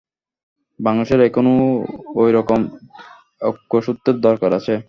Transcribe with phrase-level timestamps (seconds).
[0.79, 1.45] বাংলাদেশেরও এখন
[2.21, 2.59] এ রকম
[3.41, 4.73] ঐক্যসূত্রের দরকার আছে।